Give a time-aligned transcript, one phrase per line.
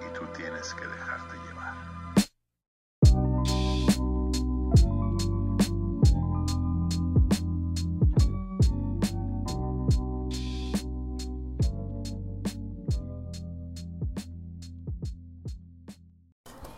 [0.00, 1.74] y tú tienes que dejarte llevar.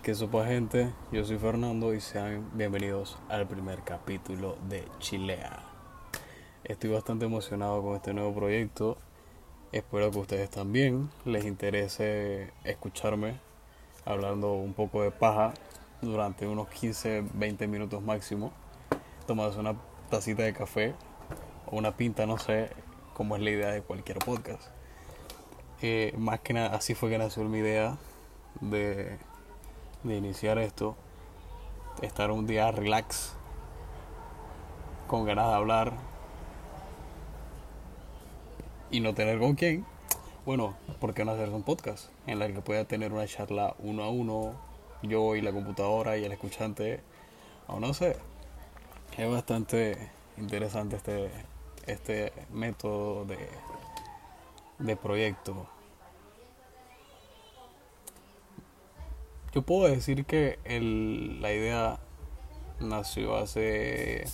[0.03, 5.63] Que sopa gente, yo soy Fernando y sean bienvenidos al primer capítulo de Chilea.
[6.65, 8.97] Estoy bastante emocionado con este nuevo proyecto.
[9.73, 13.39] Espero que ustedes también les interese escucharme
[14.05, 15.53] hablando un poco de paja
[16.01, 18.53] durante unos 15-20 minutos máximo.
[19.27, 19.75] Tomándose una
[20.11, 20.95] tacita de café
[21.67, 22.71] o una pinta, no sé
[23.15, 24.69] cómo es la idea de cualquier podcast.
[25.83, 27.99] Eh, más que nada, así fue que nació mi idea
[28.61, 29.19] de
[30.03, 30.97] de iniciar esto,
[32.03, 33.35] estar un día relax,
[35.07, 35.93] con ganas de hablar
[38.91, 39.85] y no tener con quién,
[40.47, 44.03] bueno, ¿por qué no hacer un podcast en el que pueda tener una charla uno
[44.03, 44.55] a uno,
[45.03, 47.01] yo y la computadora y el escuchante,
[47.67, 48.17] o no sé,
[49.17, 51.31] es bastante interesante este,
[51.87, 53.37] este método de,
[54.79, 55.67] de proyecto.
[59.53, 61.99] Yo puedo decir que el, la idea
[62.81, 64.25] nació hace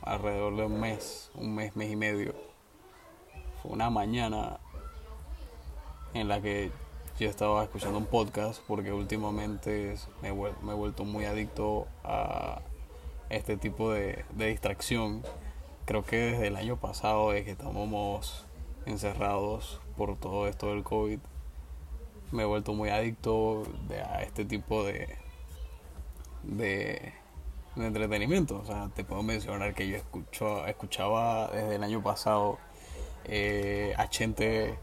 [0.00, 2.51] alrededor de un mes, un mes, mes y medio.
[3.64, 4.58] Una mañana
[6.14, 6.70] en la que
[7.18, 12.60] yo estaba escuchando un podcast porque últimamente me he, vuelto muy adicto a
[13.30, 15.22] este tipo de, distracción.
[15.84, 18.46] Creo que desde el año pasado, es que estamos
[18.86, 21.18] encerrados por todo esto del COVID,
[22.32, 23.62] me he vuelto muy adicto
[24.10, 25.16] a este tipo de,
[26.42, 27.12] de,
[27.76, 28.58] de, entretenimiento.
[28.58, 32.58] O sea, te puedo mencionar que yo escucho, escuchaba desde el año pasado
[33.24, 34.78] eh, a Chente,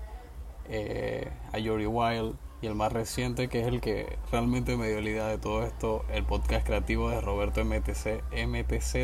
[0.70, 5.02] eh, a Jory Wild y el más reciente que es el que realmente me dio
[5.02, 8.96] la idea de todo esto, el podcast creativo de Roberto MTC, MTZ,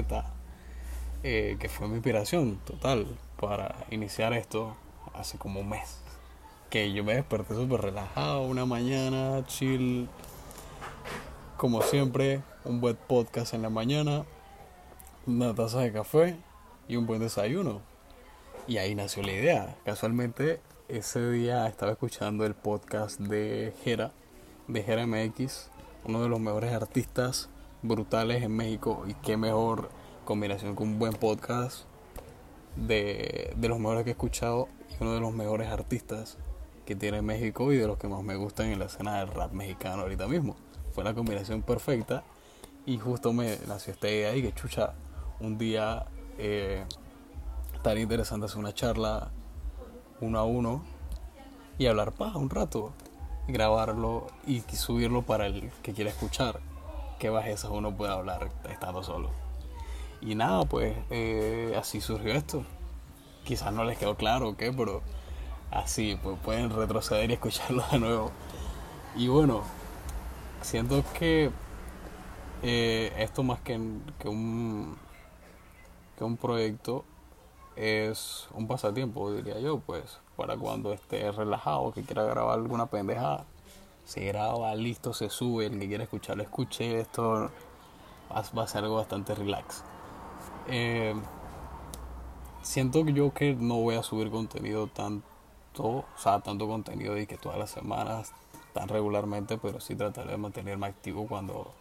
[1.23, 3.07] eh, que fue mi inspiración total
[3.39, 4.75] para iniciar esto
[5.13, 6.05] hace como un mes
[6.75, 10.09] que yo me desperté súper relajado una mañana, chill.
[11.55, 14.25] Como siempre, un buen podcast en la mañana,
[15.25, 16.35] una taza de café
[16.89, 17.81] y un buen desayuno.
[18.67, 19.77] Y ahí nació la idea.
[19.85, 24.11] Casualmente, ese día estaba escuchando el podcast de Jera,
[24.67, 25.69] de Jera MX,
[26.05, 27.49] uno de los mejores artistas
[27.83, 29.03] brutales en México.
[29.07, 29.89] Y qué mejor
[30.25, 31.85] combinación con un buen podcast
[32.75, 36.39] de, de los mejores que he escuchado y uno de los mejores artistas
[36.87, 39.51] que tiene México y de los que más me gustan en la escena del rap
[39.51, 40.55] mexicano ahorita mismo.
[40.91, 42.23] Fue la combinación perfecta
[42.87, 44.93] y justo me nació esta idea y que chucha,
[45.39, 46.07] un día
[46.39, 46.83] eh,
[47.85, 49.29] tan interesante hacer una charla
[50.19, 50.81] uno a uno
[51.77, 52.93] y hablar paja un rato,
[53.47, 56.61] grabarlo y subirlo para el que quiera escuchar.
[57.19, 59.29] Qué bajezas uno puede hablar estando solo.
[60.19, 62.63] Y nada, pues eh, así surgió esto.
[63.43, 65.03] Quizás no les quedó claro o qué, pero
[65.69, 68.31] así, pues pueden retroceder y escucharlo de nuevo.
[69.15, 69.61] Y bueno,
[70.63, 71.51] siento que
[72.63, 73.79] eh, esto más que,
[74.17, 74.97] que, un,
[76.17, 77.05] que un proyecto
[77.75, 83.45] es un pasatiempo, diría yo, pues para cuando esté relajado, que quiera grabar alguna pendejada,
[84.05, 87.49] se graba, listo, se sube, el que quiera escucharlo, escuche, esto
[88.31, 89.83] va, a ser algo bastante relax.
[90.67, 91.15] Eh,
[92.61, 95.23] siento yo que no voy a subir contenido tan
[95.77, 98.33] o sea, tanto contenido y que todas las semanas,
[98.73, 101.73] tan regularmente, pero sí trataré de mantenerme activo cuando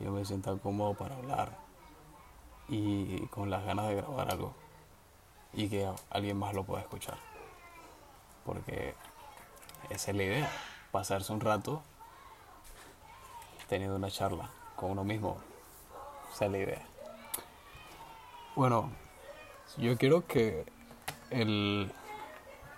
[0.00, 1.58] yo me sienta cómodo para hablar
[2.68, 4.54] y con las ganas de grabar algo
[5.56, 7.18] y que alguien más lo pueda escuchar.
[8.44, 8.94] Porque
[9.90, 10.50] esa es la idea,
[10.92, 11.82] pasarse un rato
[13.68, 15.38] teniendo una charla con uno mismo.
[16.32, 16.82] Esa es la idea.
[18.54, 18.90] Bueno,
[19.78, 20.64] yo quiero que
[21.30, 21.92] el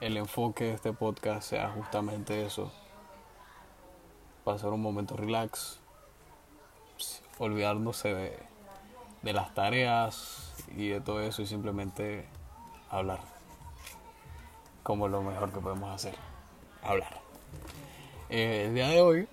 [0.00, 2.70] el enfoque de este podcast sea justamente eso.
[4.44, 5.80] Pasar un momento relax,
[7.38, 8.38] olvidándose de,
[9.22, 12.28] de las tareas y de todo eso y simplemente
[12.90, 13.20] hablar.
[14.82, 16.14] Como lo mejor que podemos hacer.
[16.82, 17.20] Hablar.
[18.30, 19.28] Eh, el día de hoy,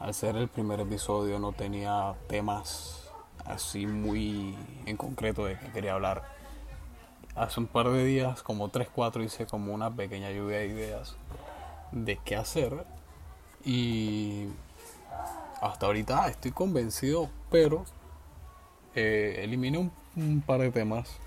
[0.00, 3.10] al ser el primer episodio, no tenía temas
[3.44, 4.56] así muy
[4.86, 6.22] en concreto de que quería hablar
[7.34, 11.16] hace un par de días, como 3, 4, hice como una pequeña lluvia de ideas
[11.92, 12.84] de qué hacer.
[13.64, 14.48] Y
[15.60, 17.84] hasta ahorita estoy convencido, pero
[18.94, 21.18] eh, eliminé un, par de temas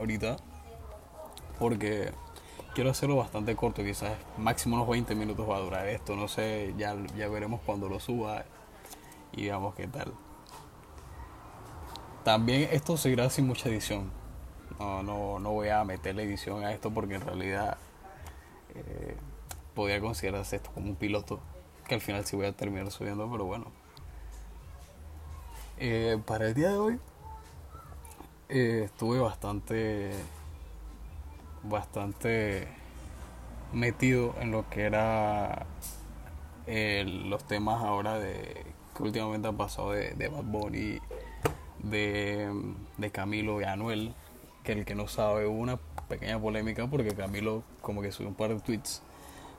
[0.00, 0.36] ahorita.
[1.58, 2.10] Porque
[2.74, 6.74] quiero hacerlo bastante corto, quizás máximo unos 20 minutos va a durar esto, no sé,
[6.78, 8.44] ya, ya veremos cuando lo suba
[9.32, 10.12] y veamos qué tal.
[12.24, 14.10] También esto seguirá sin mucha edición.
[14.78, 17.76] No, no, no voy a meterle edición a esto porque en realidad
[18.74, 19.16] eh,
[19.74, 21.40] podría considerarse esto como un piloto
[21.86, 23.66] que al final sí voy a terminar subiendo, pero bueno.
[25.78, 27.00] Eh, para el día de hoy
[28.50, 30.10] eh, estuve bastante
[31.62, 32.66] bastante
[33.72, 35.66] metido en lo que era
[36.66, 38.64] los temas ahora de
[38.96, 40.98] que últimamente han pasado de, de Bad Bunny
[41.78, 42.52] de,
[42.96, 44.14] de Camilo y Anuel,
[44.62, 48.34] que el que no sabe hubo una pequeña polémica porque Camilo como que subió un
[48.34, 49.02] par de tweets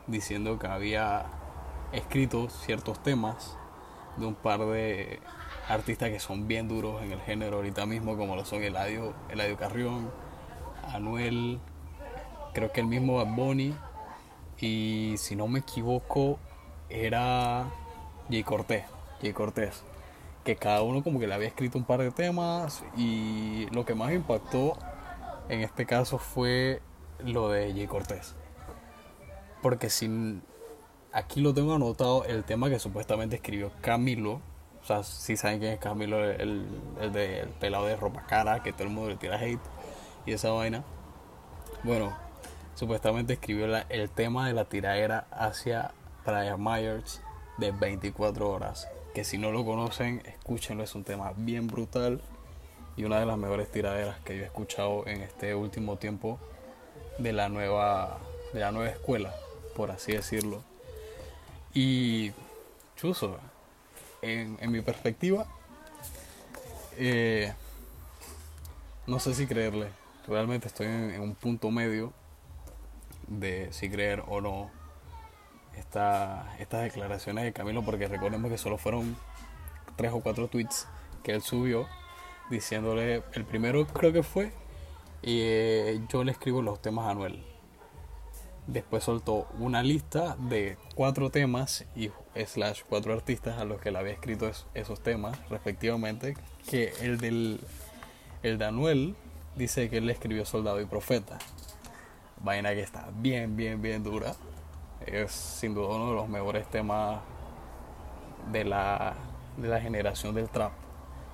[0.08, 1.26] diciendo que había
[1.94, 3.58] escrito ciertos temas
[4.18, 5.20] de un par de
[5.68, 9.58] artistas que son bien duros en el género ahorita mismo, como lo son Eladio, Eladio
[9.58, 10.12] Carrión,
[10.88, 11.60] Anuel,
[12.54, 13.76] creo que el mismo Bad Bunny,
[14.60, 16.40] y si no me equivoco,
[16.90, 17.66] era
[18.30, 18.84] Jay Cortés,
[19.22, 19.84] Jay Cortés
[20.44, 23.94] que cada uno como que le había escrito un par de temas y lo que
[23.94, 24.78] más impactó
[25.50, 26.82] en este caso fue
[27.20, 28.36] lo de Jay Cortés.
[29.62, 30.42] Porque sin
[31.12, 34.42] aquí lo tengo anotado el tema que supuestamente escribió Camilo.
[34.82, 36.66] O sea, si saben quién es Camilo, el,
[37.00, 39.60] el, pelado de ropa cara, que todo el mundo le tira hate
[40.26, 40.84] y esa vaina.
[41.84, 42.18] Bueno,
[42.76, 45.92] supuestamente escribió el tema de la tiradera hacia
[46.26, 47.22] Brian Myers
[47.58, 52.22] de 24 horas que si no lo conocen, escúchenlo, es un tema bien brutal
[52.96, 56.40] y una de las mejores tiraderas que yo he escuchado en este último tiempo
[57.18, 58.20] de la nueva,
[58.54, 59.34] de la nueva escuela,
[59.76, 60.64] por así decirlo.
[61.74, 62.32] Y
[62.96, 63.38] chuso,
[64.22, 65.48] en, mi perspectiva,
[66.98, 67.54] eh,
[69.08, 69.88] no sé si creerle,
[70.28, 72.14] realmente estoy en un punto medio
[73.28, 74.70] de si creer o no
[75.78, 79.16] esta, estas declaraciones de Camilo, porque recordemos que solo fueron
[79.96, 80.88] tres o cuatro tweets
[81.24, 81.88] que él subió
[82.50, 84.52] diciéndole, el primero creo que fue,
[85.22, 87.51] y eh, yo le escribo los temas a Anuel.
[88.68, 92.12] Después soltó una lista de cuatro temas y
[92.46, 96.36] slash cuatro artistas a los que le había escrito esos temas respectivamente.
[96.70, 97.60] Que el del
[98.44, 99.16] el de Anuel
[99.56, 101.40] dice que él le escribió Soldado y Profeta.
[102.44, 104.34] Vaina que está bien, bien, bien dura
[105.06, 107.22] es sin duda uno de los mejores temas
[108.52, 109.14] de la,
[109.58, 110.72] de la generación del trap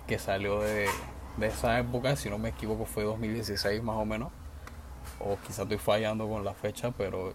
[0.07, 0.87] que salió de,
[1.37, 4.31] de esa época, si no me equivoco fue 2016 más o menos,
[5.19, 7.33] o quizá estoy fallando con la fecha, pero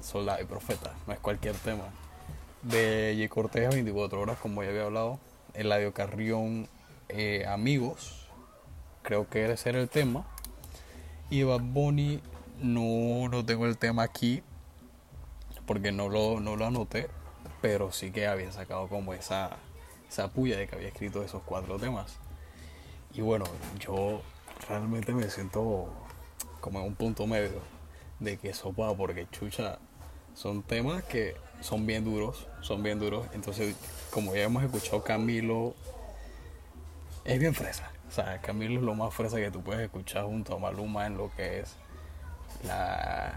[0.00, 1.84] Soldado y Profeta, no es cualquier tema.
[2.62, 3.28] De J.
[3.28, 5.18] Cortés 24 horas, como ya había hablado,
[5.54, 6.68] Eladio Carrión,
[7.08, 8.26] eh, Amigos,
[9.02, 10.26] creo que ese era el tema.
[11.30, 12.20] Y Bad Bunny,
[12.60, 14.42] no, no tengo el tema aquí,
[15.66, 17.08] porque no lo, no lo anoté,
[17.60, 19.56] pero sí que había sacado como esa,
[20.08, 22.16] esa puya de que había escrito esos cuatro temas.
[23.14, 23.44] Y bueno,
[23.78, 24.20] yo
[24.68, 25.88] realmente me siento
[26.64, 27.60] como en un punto medio
[28.20, 29.78] de que sopa, porque chucha,
[30.32, 33.26] son temas que son bien duros, son bien duros.
[33.34, 33.76] Entonces,
[34.10, 35.74] como ya hemos escuchado, Camilo
[37.26, 37.90] es bien fresa.
[38.08, 41.18] O sea, Camilo es lo más fresa que tú puedes escuchar junto a Maluma en
[41.18, 41.76] lo que es
[42.66, 43.34] la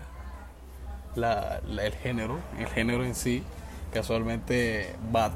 [1.15, 3.43] la, el género, el género en sí.
[3.93, 5.33] Casualmente Bat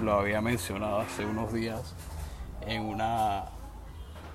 [0.00, 1.94] lo había mencionado hace unos días
[2.64, 3.46] en una,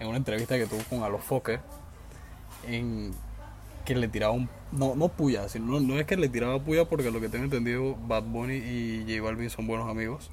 [0.01, 1.61] en una entrevista que tuvo con Alofoque,
[2.67, 3.13] en
[3.85, 4.49] que le tiraba un...
[4.71, 7.95] No, no puya, sino, no es que le tiraba puya porque lo que tengo entendido,
[8.07, 10.29] Bad Bunny y J Balvin son buenos amigos.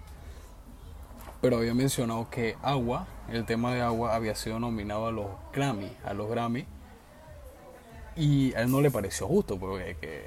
[1.41, 5.91] Pero había mencionado que Agua, el tema de Agua, había sido nominado a los Grammy,
[6.05, 6.67] a los Grammy.
[8.17, 10.27] Y a él no le pareció justo, porque que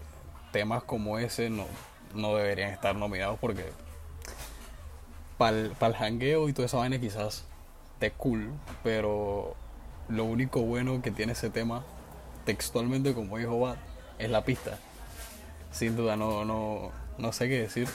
[0.52, 1.66] temas como ese no,
[2.14, 3.66] no deberían estar nominados porque
[5.38, 7.46] para el, hangueo y toda esa vaina quizás
[8.00, 8.52] te cool,
[8.84, 9.56] pero
[10.10, 11.84] lo único bueno que tiene ese tema,
[12.46, 13.78] textualmente como dijo Bad,
[14.18, 14.78] es la pista.
[15.72, 17.88] Sin duda no, no, no sé qué decir.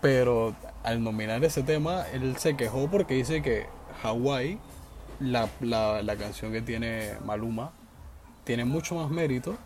[0.00, 3.66] Pero al nominar ese tema, él se quejó porque dice que
[4.02, 4.58] Hawaii,
[5.20, 7.72] la, la, la canción que tiene Maluma,
[8.44, 9.56] tiene mucho más mérito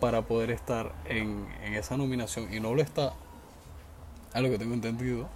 [0.00, 3.14] para poder estar en, esa nominación y no lo está,
[4.32, 5.28] a lo que tengo entendido.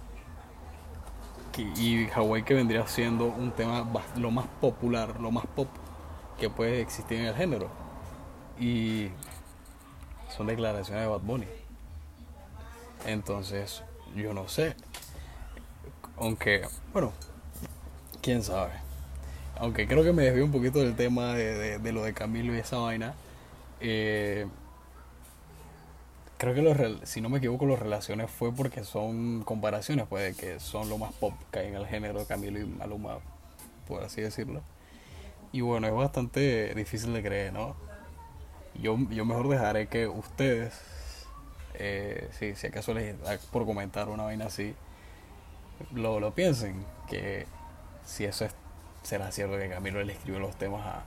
[1.57, 5.67] y Hawaii que vendría siendo un tema lo más popular, lo más pop
[6.41, 7.69] que puede existir en el género.
[8.59, 9.09] Y
[10.35, 11.45] son declaraciones de Bad Bunny.
[13.05, 13.83] Entonces,
[14.15, 14.75] yo no sé.
[16.17, 17.13] Aunque, bueno,
[18.21, 18.71] quién sabe.
[19.57, 22.59] Aunque creo que me desvió un poquito del tema de, de lo de Camilo y
[22.59, 23.13] esa vaina.
[23.79, 24.47] Eh,
[26.39, 30.41] creo que los, si no me equivoco, los relaciones fue porque son comparaciones, pues, de
[30.41, 33.19] que son lo más pop que hay en el género Camilo y Maluma,
[33.87, 34.63] por así decirlo.
[35.51, 37.75] Y bueno, es bastante difícil de creer, ¿no?
[38.81, 40.73] Yo, yo mejor dejaré que ustedes,
[41.75, 44.73] eh, si, si acaso les da por comentar una vaina así,
[45.93, 47.45] lo, lo piensen, que
[48.05, 48.55] si eso es,
[49.03, 51.03] será cierto que Camilo le escribió los temas a,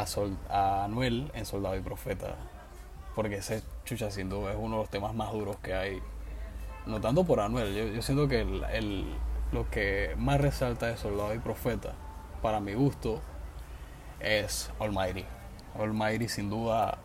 [0.00, 2.36] a, Sol- a Anuel en Soldado y Profeta,
[3.14, 6.00] porque ese chucha sin duda es uno de los temas más duros que hay,
[6.86, 9.14] no tanto por Anuel, yo, yo siento que el, el-
[9.52, 11.92] lo que más resalta de Soldado y Profeta,
[12.42, 13.20] para mi gusto,
[14.20, 15.24] es Almighty.
[15.78, 16.98] Almighty sin duda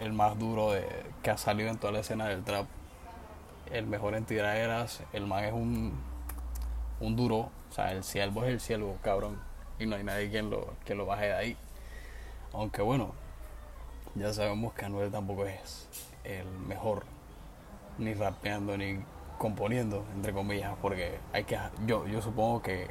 [0.00, 0.72] el más duro
[1.22, 2.66] que ha salido en toda la escena del trap.
[3.70, 5.02] El mejor en tiraderas.
[5.12, 5.98] El man es un,
[7.00, 7.50] un duro.
[7.70, 9.40] O sea, el siervo es el siervo, cabrón.
[9.78, 11.56] Y no hay nadie quien lo, que lo baje de ahí.
[12.52, 13.12] Aunque bueno,
[14.14, 15.88] ya sabemos que Anuel tampoco es
[16.24, 17.04] el mejor.
[17.98, 19.02] Ni rapeando, ni
[19.38, 20.74] componiendo, entre comillas.
[20.82, 22.88] Porque hay que yo, yo supongo que,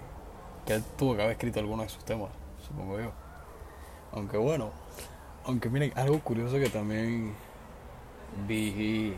[0.65, 2.29] que él tuvo que haber escrito alguno de sus temas.
[2.65, 3.11] Supongo yo.
[4.13, 4.71] Aunque bueno,
[5.45, 7.33] aunque miren, algo curioso que también
[8.47, 9.15] vi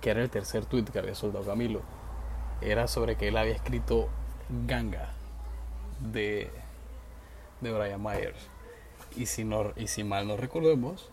[0.00, 1.82] que era el tercer tweet que había soltado Camilo,
[2.60, 4.08] era sobre que él había escrito
[4.66, 5.10] Ganga
[6.00, 6.50] de,
[7.60, 8.48] de Brian Myers.
[9.16, 11.10] Y si, no, y si mal no recordemos,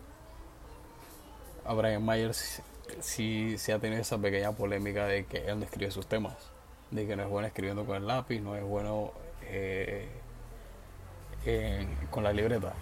[1.64, 2.62] a Brian Myers
[3.00, 6.36] sí, sí ha tenido esa pequeña polémica de que él no escribe sus temas,
[6.90, 9.12] de que no es bueno escribiendo con el lápiz, no es bueno
[9.42, 10.08] eh,
[11.44, 12.74] en- con la libreta.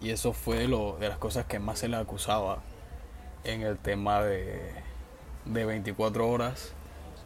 [0.00, 2.58] Y eso fue de, lo, de las cosas que más se le acusaba
[3.44, 4.72] en el tema de,
[5.46, 6.72] de 24 horas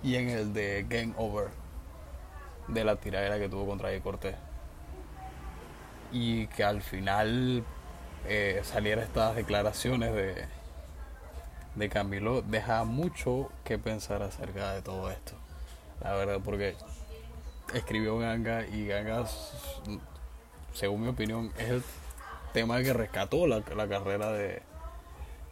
[0.02, 1.49] y en el de Game Over,
[2.68, 4.37] de la tiradera que tuvo contra Jay Cortés.
[6.12, 7.64] Y que al final
[8.26, 10.47] eh, saliera estas declaraciones de,
[11.75, 15.33] de Camilo, deja mucho que pensar acerca de todo esto.
[16.02, 16.76] La verdad, porque
[17.75, 19.25] escribió Ganga y Ganga,
[20.73, 21.83] según mi opinión, es el
[22.52, 24.62] tema que rescató la, la carrera de,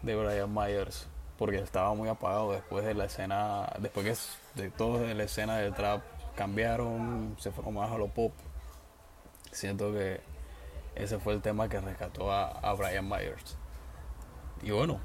[0.03, 1.09] de Brian Myers
[1.43, 4.07] porque estaba muy apagado después de la escena después
[4.55, 6.03] que de todo de la escena del trap
[6.37, 8.33] cambiaron se fueron más a lo pop.
[9.51, 10.21] Siento que
[10.95, 13.57] ese fue el tema que rescató a, a Brian Myers.
[14.63, 15.01] Y bueno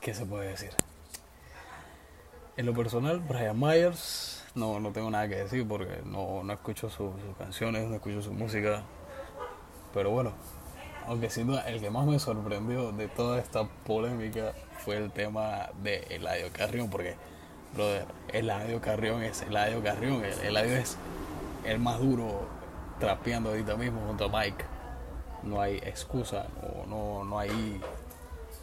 [0.00, 0.70] qué se puede decir
[2.56, 6.88] en lo personal Brian Myers no, no tengo nada que decir porque no, no escucho
[6.90, 8.82] su- sus canciones no escucho su música
[9.94, 10.32] pero bueno,
[11.06, 14.52] aunque sin duda el que más me sorprendió de toda esta polémica
[14.84, 17.16] fue el tema de Eladio Carrión, porque,
[17.74, 20.96] brother, Eladio Carrión es Eladio Carrión, el- Eladio es
[21.64, 22.46] el más duro
[23.00, 24.64] trapeando ahorita mismo junto a Mike.
[25.42, 27.80] No hay excusa, no, no, no hay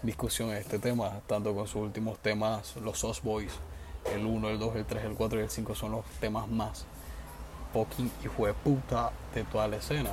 [0.02, 3.52] discusión en este tema, tanto con sus últimos temas, los Sauce Boys,
[4.14, 6.86] el 1, el 2, el 3, el 4 y el 5 son los temas más
[7.74, 10.12] fucking hijo de puta de toda la escena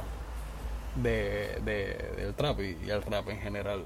[0.96, 3.84] de, de- del trap y, y el rap en general.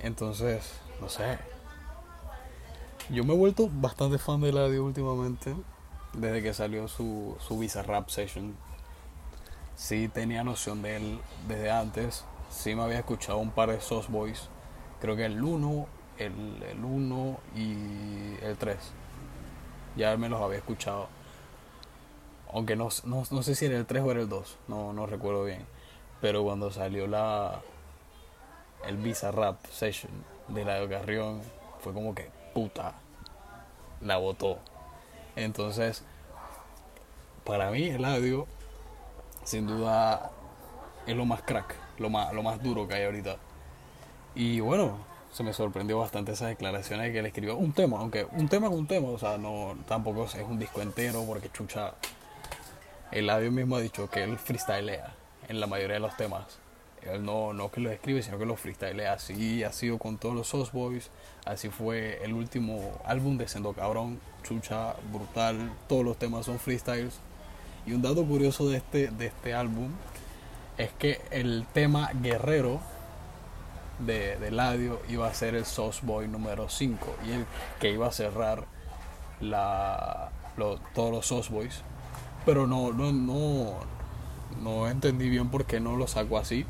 [0.00, 1.38] Entonces, no sé.
[3.10, 5.54] Yo me he vuelto bastante fan de Eladio últimamente,
[6.12, 8.56] desde que salió su, su Visa Rap Session.
[9.76, 14.10] Sí tenía noción de él desde antes, sí me había escuchado un par de Sauce
[14.10, 14.48] Boys,
[15.00, 15.86] creo que el 1,
[16.18, 18.76] el, el 1 y el 3.
[19.96, 21.08] Ya me los había escuchado
[22.52, 25.06] aunque no, no, no sé si era el 3 o era el 2, no, no
[25.06, 25.66] recuerdo bien.
[26.20, 27.60] Pero cuando salió la
[28.86, 30.12] el Visa Rap Session
[30.48, 31.42] de la Carrión,
[31.80, 32.94] fue como que puta,
[34.00, 34.58] la votó.
[35.34, 36.04] Entonces,
[37.44, 38.46] para mí, Eladio,
[39.44, 40.30] sin duda,
[41.06, 43.36] es lo más crack, lo más, lo más duro que hay ahorita.
[44.34, 44.98] Y bueno,
[45.36, 47.58] se me sorprendió bastante esas declaraciones que él escribió.
[47.58, 50.80] Un tema, aunque un tema es un tema, o sea, no tampoco es un disco
[50.80, 51.92] entero, porque chucha
[53.12, 55.12] Eladio mismo ha dicho que él freestylea
[55.46, 56.58] en la mayoría de los temas.
[57.02, 59.12] Él no, no que los escribe, sino que los freestylea.
[59.12, 61.10] Así ha sido con todos los Sauce Boys.
[61.44, 64.18] Así fue el último álbum de Sendo Cabrón.
[64.42, 65.70] Chucha, brutal.
[65.86, 67.20] Todos los temas son freestyles.
[67.84, 69.90] Y un dato curioso de este, de este álbum
[70.78, 72.80] es que el tema Guerrero
[73.98, 77.46] de, de Eladio iba a ser el Sauce Boy número 5 y el
[77.80, 78.64] que iba a cerrar
[79.40, 80.30] la,
[80.94, 81.82] todos los Sauce Boys
[82.46, 83.72] pero no, no, no,
[84.62, 86.64] no entendí bien por qué no lo sacó así.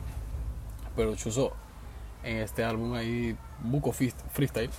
[0.97, 1.52] Pero Chuzo,
[2.25, 4.71] en este álbum hay buco freestyle.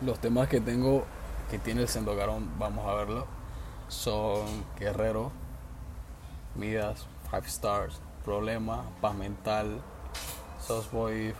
[0.00, 1.04] Los temas que tengo,
[1.50, 3.26] que tiene el Sendocarón, vamos a verlo,
[3.88, 4.46] son
[4.80, 5.30] Guerrero,
[6.56, 9.82] Midas, Five Stars, Problema, Paz Mental,
[10.68, 11.34] Boy,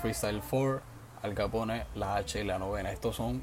[0.00, 0.80] Freestyle 4,
[1.22, 2.92] Al Capone, La H y la novena.
[2.92, 3.42] Estos son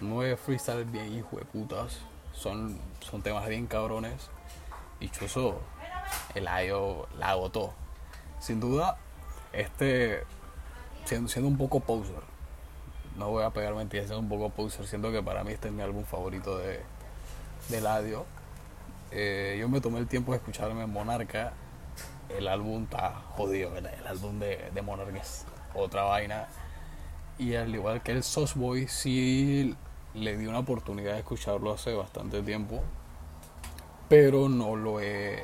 [0.00, 1.98] nueve freestyle bien hijo de putas.
[2.34, 4.30] Son, son temas bien cabrones.
[4.98, 5.60] Y Chuzo,
[6.34, 7.72] el ayo la agotó.
[8.40, 8.98] Sin duda,
[9.52, 10.24] este,
[11.04, 12.22] siendo, siendo un poco poser,
[13.16, 15.74] no voy a pegar mentiras, siendo un poco poser, siento que para mí este es
[15.74, 16.80] mi álbum favorito de,
[17.68, 18.26] de Ladio.
[19.12, 21.52] Eh, yo me tomé el tiempo de escucharme Monarca.
[22.36, 26.48] El álbum está jodido, el álbum de, de Monarca es otra vaina.
[27.38, 29.76] Y al igual que el Sauce Boy, sí
[30.14, 32.82] le di una oportunidad de escucharlo hace bastante tiempo.
[34.08, 35.42] Pero no lo he.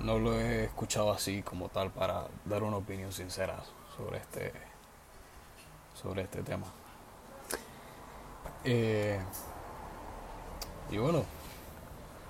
[0.00, 3.62] No lo he escuchado así como tal para dar una opinión sincera
[3.96, 4.52] sobre este.
[6.00, 6.66] sobre este tema.
[8.64, 9.18] Eh,
[10.90, 11.24] y bueno,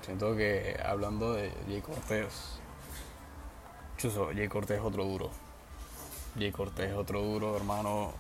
[0.02, 2.57] siento que hablando de Jay Cortés,
[3.98, 5.30] Chuso, Jay Cortés es otro duro.
[6.38, 8.12] Jay Cortés es otro duro, hermano.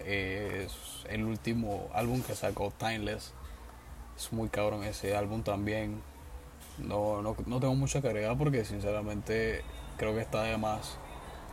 [0.00, 0.72] Es
[1.08, 3.32] el último álbum que sacó Timeless.
[4.16, 6.02] Es muy cabrón ese álbum también.
[6.78, 9.62] No, no, no tengo mucho que agregar porque sinceramente
[9.96, 10.98] creo que está de más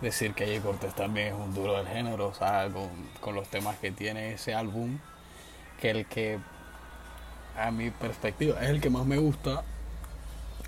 [0.01, 2.89] decir que Jay Cortés también es un duro del género, o sea, con,
[3.19, 4.97] con los temas que tiene ese álbum,
[5.79, 6.39] que el que
[7.55, 9.63] a mi perspectiva es el que más me gusta.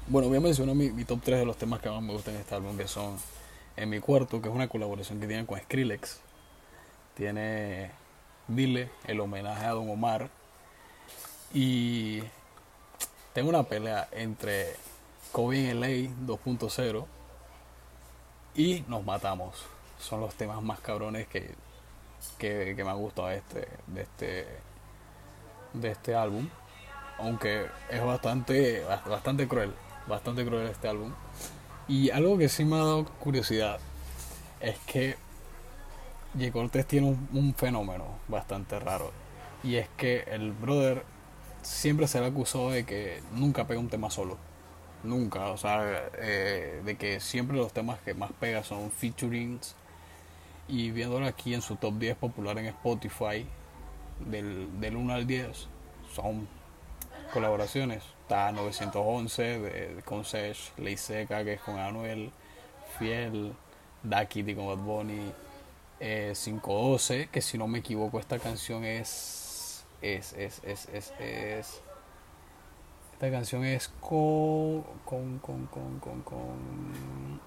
[0.07, 2.41] Bueno, voy a mencionar mi, top 3 de los temas que más me gustan en
[2.41, 3.15] este álbum, que son
[3.77, 6.19] En mi cuarto, que es una colaboración que tienen con Skrillex.
[7.15, 7.89] Tiene
[8.49, 10.29] Dile, el homenaje a Don Omar.
[11.53, 12.21] Y
[13.31, 14.75] tengo una pelea entre
[15.31, 17.05] Kobe en LA 2.0
[18.55, 19.65] y Nos Matamos.
[19.99, 21.55] Son los temas más cabrones que,
[22.37, 24.47] que, que me han gustado de este, de este,
[25.73, 26.49] de este álbum.
[27.19, 29.73] Aunque es bastante, bastante cruel.
[30.07, 31.11] Bastante cruel este álbum.
[31.87, 33.79] Y algo que sí me ha dado curiosidad
[34.59, 35.17] es que
[36.37, 36.51] J.
[36.51, 39.11] Cortés tiene un, un, fenómeno bastante raro.
[39.63, 41.03] Y es que el brother
[41.61, 44.37] siempre se le acusó de que nunca pega un tema solo.
[45.03, 45.47] Nunca.
[45.49, 49.75] O sea, eh, de que siempre los temas que más pega son featurings.
[50.67, 53.45] Y viéndolo aquí en su top 10 popular en Spotify,
[54.19, 55.67] del, del 1 al 10,
[56.15, 56.47] son
[57.33, 58.03] colaboraciones.
[58.21, 62.31] Está 911 de, con Sesh, Ley Seca, que es con Anuel,
[62.97, 63.53] Fiel,
[64.03, 65.33] Da Kitty con Bad Bunny,
[65.99, 71.81] eh, 512, que si no me equivoco esta canción es es, es, es, es, es
[73.13, 77.39] esta canción es con con, con, con, con, con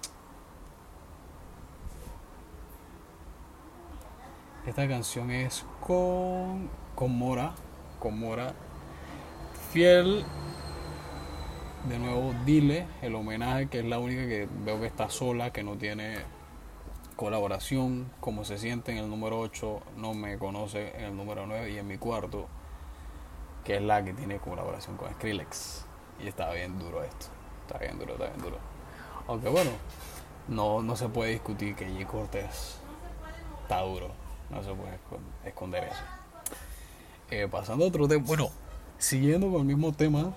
[4.67, 7.55] esta canción es con con Mora
[8.01, 8.55] con Mora
[9.77, 10.25] de
[11.99, 15.77] nuevo dile el homenaje que es la única que veo que está sola que no
[15.77, 16.21] tiene
[17.15, 21.73] colaboración, como se siente en el número 8, no me conoce en el número 9
[21.73, 22.47] y en mi cuarto,
[23.65, 25.85] que es la que tiene colaboración con Skrillex.
[26.25, 27.27] Y está bien duro esto,
[27.67, 28.57] está bien duro, está bien duro.
[29.29, 29.73] Aunque bueno,
[30.49, 32.07] no, no se puede discutir que G.
[32.07, 32.79] Cortés
[33.61, 34.09] está duro,
[34.49, 34.99] no se puede
[35.45, 36.03] esconder eso.
[37.31, 38.51] Eh, pasando a otro tema, bueno,
[38.99, 40.33] siguiendo con el mismo tema,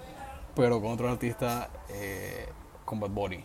[0.56, 2.50] pero con otro artista, eh,
[2.86, 3.44] con Bad Bunny,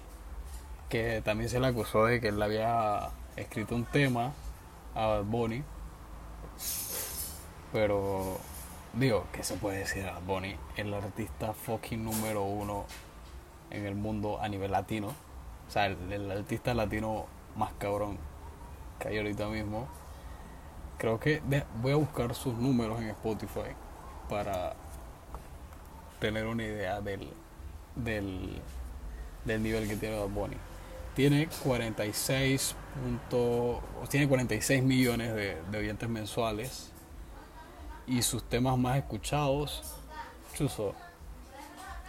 [0.88, 4.33] que también se le acusó de que él había escrito un tema
[4.94, 5.62] a Bad Bunny.
[7.72, 8.38] Pero,
[8.92, 10.57] digo, ¿qué se puede decir a Bad Bunny?
[10.77, 12.85] El artista fucking número uno
[13.70, 15.09] en el mundo a nivel latino.
[15.68, 18.18] O sea, el, el artista latino más cabrón
[18.98, 19.88] que hay ahorita mismo.
[20.98, 23.74] Creo que de, voy a buscar sus números en Spotify
[24.29, 24.74] para
[26.25, 27.29] tener una idea del,
[27.97, 28.63] del,
[29.45, 30.57] del nivel que tiene Bad Bunny.
[31.15, 36.91] Tiene 46 punto, tiene 46 millones de, de, oyentes mensuales.
[38.07, 39.83] Y sus temas más escuchados
[40.55, 40.95] chuso,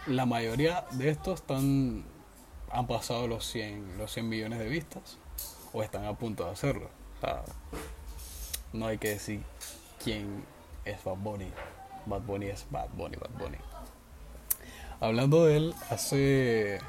[0.06, 2.04] la mayoría de estos están
[2.70, 5.18] han pasado los 100 los 100 millones de vistas
[5.74, 6.88] o están a punto de hacerlo.
[8.72, 9.42] No hay que decir
[10.02, 10.42] quién
[10.86, 11.50] es Bad Bunny.
[12.06, 13.58] Bad Bunny es Bad Bunny Bad Bunny
[15.00, 16.80] hablando de él hace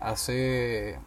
[0.00, 0.98] Hace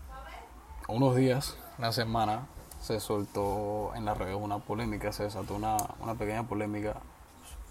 [0.88, 2.47] unos días, una semana,
[2.82, 6.95] se soltó en las redes una polémica, se desató una, una pequeña polémica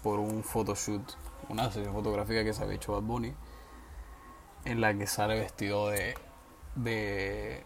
[0.01, 1.01] por un photoshoot,
[1.49, 3.33] una sesión fotográfica que se había hecho Bad Bunny,
[4.63, 6.15] en la que sale vestido de,
[6.75, 7.63] de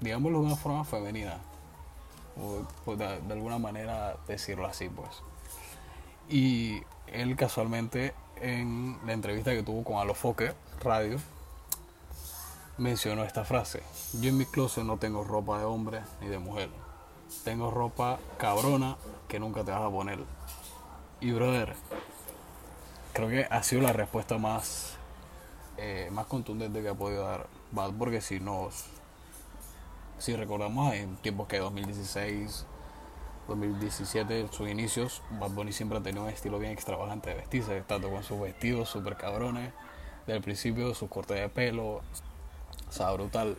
[0.00, 1.38] digámoslo de una forma femenina,
[2.36, 5.22] o pues de, de alguna manera decirlo así, pues.
[6.28, 11.18] Y él casualmente en la entrevista que tuvo con Alofoque Radio,
[12.78, 13.82] mencionó esta frase.
[14.20, 16.68] Yo en mi closet no tengo ropa de hombre ni de mujer.
[17.44, 18.96] Tengo ropa cabrona
[19.28, 20.18] que nunca te vas a poner.
[21.20, 21.74] Y brother,
[23.12, 24.94] creo que ha sido la respuesta más,
[25.78, 28.84] eh, más contundente que ha podido dar Bad, porque si nos,
[30.18, 32.64] si recordamos en tiempos que 2016,
[33.48, 38.10] 2017, sus inicios, Bad Bunny siempre ha tenido un estilo bien extravagante de vestirse, tanto
[38.10, 39.72] con sus vestidos super cabrones,
[40.26, 42.02] del principio, sus cortes de pelo, o
[42.90, 43.56] sea, brutal.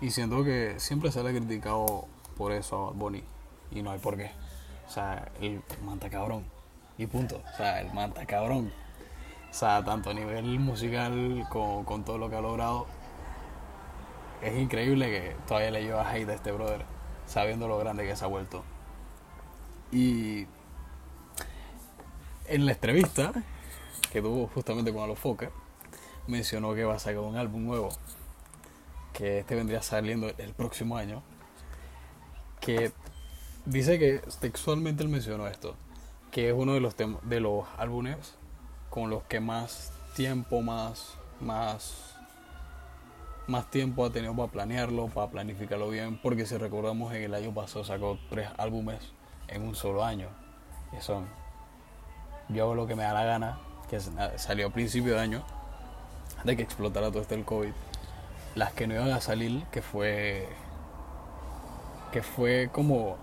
[0.00, 2.06] Y siento que siempre se le ha criticado
[2.36, 3.24] por eso a Bad Bunny,
[3.70, 4.30] y no hay por qué.
[4.86, 6.44] O sea, el manta cabrón,
[6.96, 7.42] y punto.
[7.52, 8.72] O sea, el manta cabrón.
[9.50, 12.86] O sea, tanto a nivel musical como con todo lo que ha logrado,
[14.42, 16.84] es increíble que todavía le lleva hate a este brother,
[17.26, 18.62] sabiendo lo grande que se ha vuelto.
[19.92, 20.46] Y
[22.48, 23.32] en la entrevista
[24.12, 25.50] que tuvo justamente con Alofoque,
[26.26, 27.90] mencionó que va a sacar un álbum nuevo,
[29.12, 31.22] que este vendría saliendo el próximo año,
[32.60, 32.92] que
[33.64, 35.76] dice que textualmente él mencionó esto,
[36.30, 38.34] que es uno de los, de los álbumes
[38.90, 42.16] con los que más tiempo, más, más
[43.46, 47.54] más tiempo ha tenido para planearlo, para planificarlo bien, porque si recordamos en el año
[47.54, 48.98] pasado sacó tres álbumes
[49.48, 50.28] en un solo año.
[50.96, 51.26] Y son
[52.48, 54.00] Yo hago lo que me da la gana, que
[54.36, 55.42] salió a principio de año,
[56.44, 57.72] de que explotara todo esto el COVID.
[58.54, 60.48] Las que no iban a salir, que fue
[62.12, 63.16] que fue como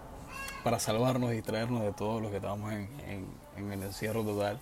[0.63, 2.87] para salvarnos y traernos de todos los que estábamos en,
[3.57, 4.59] en el encierro total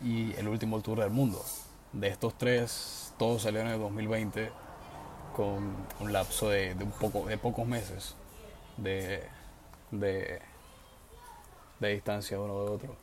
[0.00, 1.44] y el último tour del mundo.
[1.92, 4.50] De estos tres, todos salieron en el 2020
[5.34, 8.14] con un lapso de, un poco, de pocos meses
[8.76, 9.22] de,
[9.90, 10.40] de,
[11.88, 12.96] distancia uno de otro.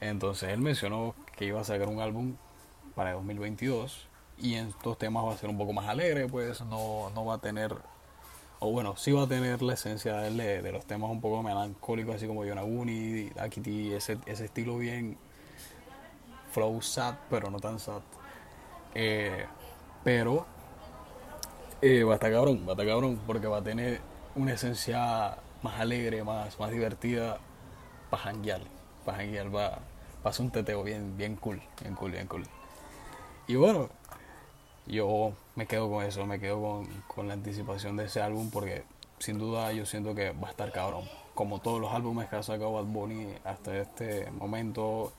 [0.00, 2.36] Entonces él mencionó que iba a sacar un álbum
[2.94, 4.08] para 2022
[4.38, 7.34] y en estos temas va a ser un poco más alegre, pues no, no va
[7.34, 7.74] a tener,
[8.58, 12.16] o bueno, sí va a tener la esencia de, de los temas un poco melancólicos,
[12.16, 15.16] así como Yonaguni, Akiti, ese, ese estilo bien
[16.52, 18.02] flow sad, pero no tan sad.
[18.94, 19.46] Eh,
[20.04, 20.46] pero
[21.82, 24.00] eh, va a estar cabrón, va a estar cabrón, porque va a tener
[24.34, 27.38] una esencia más alegre, más, más divertida
[28.10, 28.60] para janguear.
[29.04, 29.78] Para janguear, va,
[30.24, 32.44] a ser un teteo bien, bien cool, bien cool, bien cool.
[33.46, 33.88] Y bueno,
[34.86, 38.84] yo me quedo con eso, me quedo con, con la anticipación de ese álbum porque
[39.18, 41.04] sin duda yo siento que va a estar cabrón.
[41.34, 45.12] Como todos los álbumes que ha sacado Bad Bunny hasta este momento,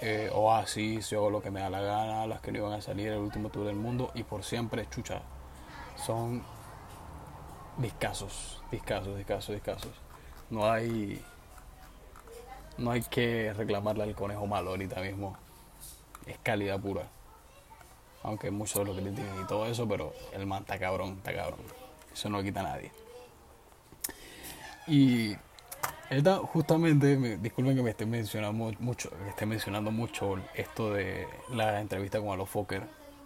[0.00, 3.08] eh, Oasis, yo lo que me da la gana, las que no iban a salir,
[3.08, 5.22] el último tour del mundo y por siempre, chucha,
[5.96, 6.42] son
[7.78, 9.92] discasos, discasos, discasos, discasos.
[10.50, 11.22] No hay
[12.78, 15.36] no hay que reclamarle al conejo malo ahorita mismo.
[16.26, 17.08] Es calidad pura.
[18.22, 21.60] Aunque muchos lo critican y todo eso, pero el man está cabrón, está cabrón.
[22.12, 22.90] Eso no lo quita a nadie.
[24.86, 25.36] Y
[26.10, 31.80] esta, justamente, disculpen que me esté mencionando mucho, que esté mencionando mucho esto de la
[31.80, 32.48] entrevista con Alo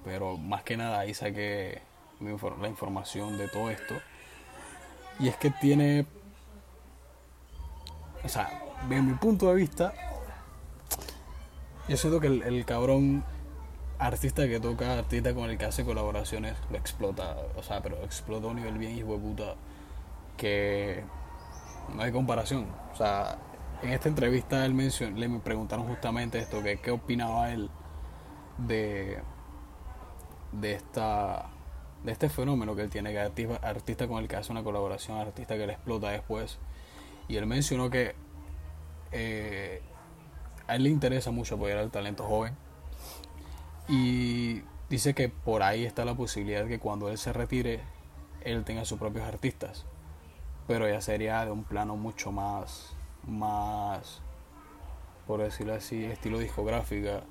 [0.04, 1.82] pero más que nada ahí saqué
[2.20, 3.94] la información de todo esto.
[5.18, 6.06] Y es que tiene,
[8.24, 9.92] o sea, de mi punto de vista,
[11.88, 13.24] yo siento que el, cabrón
[13.98, 18.46] artista que toca, artista con el que hace colaboraciones, lo explota, o sea, pero explota
[18.46, 19.54] a un nivel bien hijo de puta
[20.36, 21.02] que
[21.94, 22.66] no hay comparación.
[22.92, 23.38] O sea,
[23.82, 27.70] en esta entrevista él mencionó, le preguntaron justamente esto, que qué opinaba él
[28.58, 29.18] de,
[30.52, 31.50] de esta
[32.04, 35.18] de este fenómeno que él tiene, que artista, artista con el que hace una colaboración,
[35.18, 36.58] artista que le explota después.
[37.28, 38.14] Y él mencionó que
[39.12, 39.82] eh,
[40.66, 42.56] a él le interesa mucho apoyar al talento joven.
[43.88, 47.80] Y dice que por ahí está la posibilidad de que cuando él se retire,
[48.42, 49.84] él tenga sus propios artistas.
[50.66, 52.94] Pero ya sería de un plano mucho más,
[53.26, 54.22] más,
[55.26, 57.22] por decirlo así, estilo discográfica.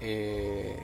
[0.00, 0.82] Eh,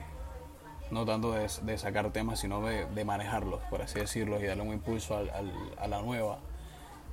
[0.91, 5.17] no tanto de, sacar temas, sino de, manejarlos, por así decirlo, y darle un impulso
[5.17, 6.39] a la nueva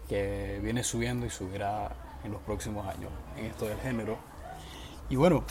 [0.09, 1.91] que viene subiendo y subirá
[2.27, 4.19] en los próximos años en esto del género.
[5.09, 5.45] Y bueno,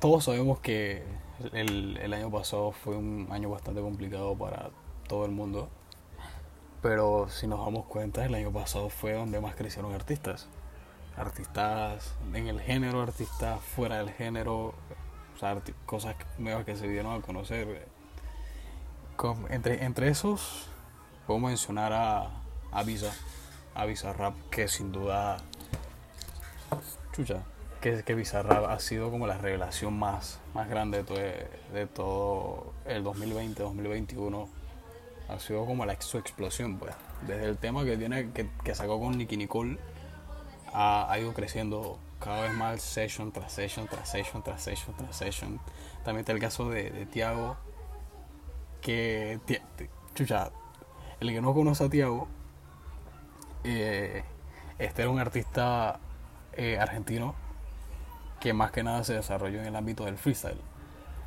[0.00, 1.04] todos sabemos que
[1.52, 4.70] el, año pasado fue un año bastante complicado para
[5.08, 5.68] todo el mundo,
[6.80, 10.48] pero si nos damos cuenta, el año pasado fue donde más crecieron artistas.
[11.16, 14.74] Artistas en el género, artistas fuera del género,
[15.84, 17.86] cosas nuevas que se dieron a conocer.
[19.50, 20.68] entre, entre esos,
[21.26, 22.30] puedo mencionar a,
[22.72, 23.12] a Visa,
[23.74, 25.38] a Visa Rap, que sin duda,
[27.12, 27.42] chucha,
[27.80, 31.02] que, que Bizarrap ha sido como la revelación más, más grande
[31.72, 34.48] de todo, el 2020-2021.
[35.28, 36.94] Ha sido como la, su explosión, pues.
[37.26, 39.78] Desde el tema que tiene que, que sacó con Nicky Nicole
[40.72, 45.16] ha, ha, ido creciendo cada vez más session tras session, tras session, tras session, tras
[45.16, 45.60] session.
[46.04, 47.56] También está el caso de, de Tiago,
[48.80, 49.40] que,
[50.14, 50.50] chucha,
[51.20, 52.28] el que no conoce a Tiago,
[53.64, 54.24] eh,
[54.78, 56.00] este era un artista
[56.52, 57.34] eh, argentino
[58.40, 60.60] que más que nada se desarrolló en el ámbito del freestyle.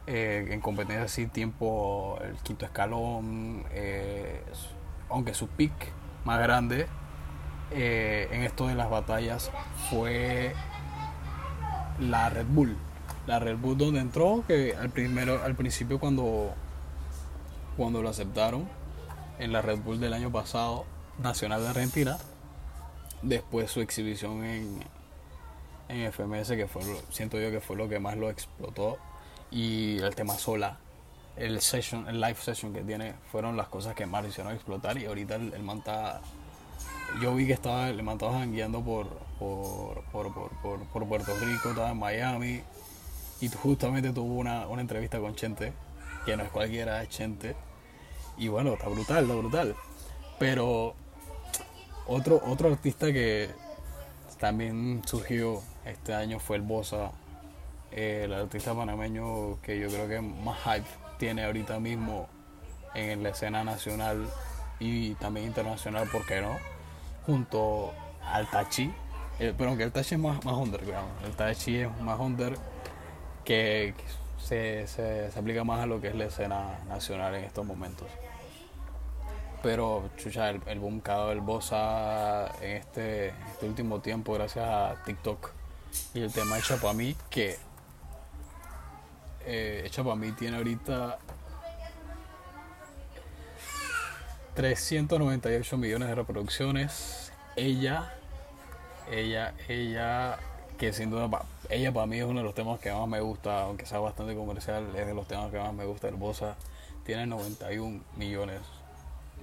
[0.08, 3.64] Eh, en competencias así, tiempo, el quinto escalón,
[5.10, 5.74] aunque su pick
[6.26, 6.88] más grande
[7.72, 9.52] en esto de las batallas
[9.90, 10.54] fue
[12.00, 12.78] la Red Bull.
[13.28, 16.54] La Red Bull donde entró, que al, primero, al principio cuando,
[17.78, 18.68] cuando lo aceptaron,
[19.40, 20.86] en la Red Bull del año pasado,
[21.20, 22.18] Nacional de Argentina,
[23.22, 24.84] después su exhibición en,
[25.90, 28.98] en FMS, que fue, siento yo que fue lo que más lo explotó,
[29.52, 30.78] y el tema sola,
[31.38, 34.98] el session, el live session que tiene, fueron las cosas que más lo hicieron explotar,
[34.98, 35.64] y ahorita el, el
[37.22, 38.46] yo vi que estaba, el man estaba
[38.84, 39.08] por,
[39.40, 42.62] por, por, por, por Puerto Rico, estaba en Miami,
[43.42, 45.72] y justamente tuvo una, una entrevista con Chente,
[46.26, 47.56] que no es cualquiera, es Chente,
[48.38, 49.76] y bueno, está brutal, está brutal,
[50.40, 50.96] pero
[52.08, 53.50] otro, otro artista que
[54.40, 57.12] también surgió este año fue el Bosa,
[57.92, 60.88] el artista panameño que yo creo que más hype
[61.18, 62.28] tiene ahorita mismo
[62.94, 64.28] en la escena nacional
[64.80, 66.58] y también internacional, ¿por qué no?
[67.26, 68.92] Junto al Tachi,
[69.40, 72.58] eh, pero aunque el Tachi es más, más underground, el Tachi es más under
[73.44, 73.94] que
[74.38, 78.08] se, se, se aplica más a lo que es la escena nacional en estos momentos
[79.66, 85.04] pero chucha, el, el boom cada el Bosa en este, este, último tiempo gracias a
[85.06, 85.50] TikTok
[86.14, 87.58] y el tema Hecha para mí que
[89.44, 91.18] eh, Hecha para mí tiene ahorita
[94.54, 97.32] 398 millones de reproducciones.
[97.56, 98.14] Ella
[99.10, 100.38] ella ella
[100.78, 101.28] que sin duda
[101.72, 104.36] ella para mí es uno de los temas que más me gusta aunque sea bastante
[104.36, 106.56] comercial es de los temas que más me gusta el Bosa.
[107.04, 108.62] Tiene 91 millones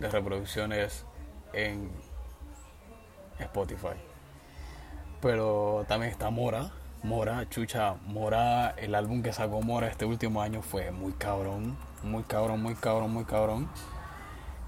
[0.02, 1.04] de reproducciones
[1.52, 1.90] en
[3.38, 3.96] Spotify.
[5.20, 6.72] Pero también está Mora.
[7.02, 11.76] Mora, chucha, Mora, el álbum que sacó Mora este último año fue muy cabrón.
[12.02, 13.68] Muy cabrón, muy cabrón, muy cabrón.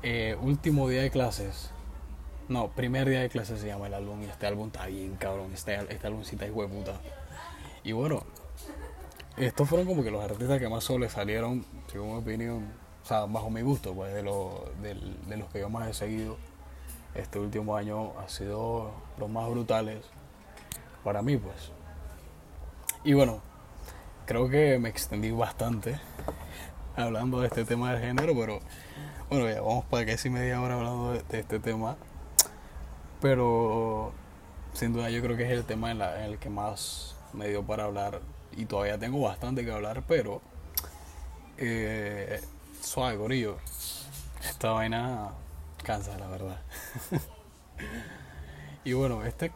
[0.03, 1.71] Eh, último día de clases.
[2.49, 4.23] No, primer día de clases se llama el álbum.
[4.23, 5.53] Y este álbum está bien cabrón.
[5.53, 6.93] Este, este álbum sí está hijo de puta.
[7.83, 8.25] Y bueno,
[9.37, 13.51] estos fueron como que los artistas que más salieron según mi opinión, o sea, bajo
[13.51, 16.39] mi gusto, pues de, lo, de, los que yo más he seguido,
[17.15, 20.03] este último año ha sido los más brutales
[21.05, 21.71] para mí, pues.
[23.05, 23.43] Y bueno,
[24.25, 26.01] creo que me extendí bastante
[26.97, 28.61] hablando de este tema del género, pero
[29.29, 31.97] bueno, ya vamos para casi media hora hablando de, de este tema.
[33.21, 34.13] Pero
[34.73, 37.49] sin duda yo creo que es el tema en, la, en el que más me
[37.49, 38.21] dio para hablar
[38.57, 40.41] y todavía tengo bastante que hablar, pero
[41.59, 42.41] eh,
[42.85, 43.57] suave, gorillo.
[44.43, 45.31] Esta vaina
[45.83, 46.61] cansa, la verdad.
[48.85, 49.53] y bueno, este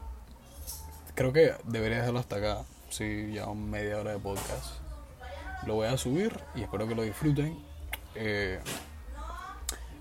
[1.14, 2.64] creo que debería dejarlo hasta acá.
[2.88, 4.80] Sí, ya media hora de podcast.
[5.66, 7.58] Lo voy a subir y espero que lo disfruten.
[8.14, 8.60] Eh,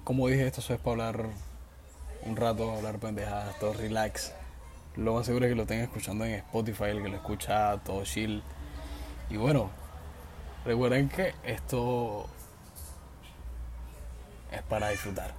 [0.03, 1.29] como dije, esto es para hablar
[2.23, 4.33] un rato, hablar pendejadas, todo relax.
[4.95, 8.03] Lo más seguro es que lo estén escuchando en Spotify, el que lo escucha todo
[8.03, 8.41] chill.
[9.29, 9.69] Y bueno,
[10.65, 12.27] recuerden que esto
[14.51, 15.33] es para disfrutar.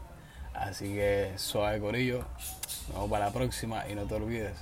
[0.54, 2.24] Así que suave corillo.
[2.88, 4.56] Nos vemos para la próxima y no te olvides.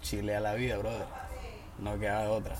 [0.00, 1.06] Chile a la vida, brother.
[1.78, 2.56] No queda otra.